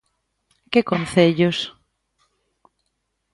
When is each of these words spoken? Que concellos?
Que 0.71 0.81
concellos? 0.91 1.57